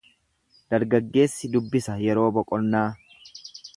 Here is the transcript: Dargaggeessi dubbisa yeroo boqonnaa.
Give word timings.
Dargaggeessi 0.73 1.51
dubbisa 1.57 1.99
yeroo 2.05 2.27
boqonnaa. 2.39 2.89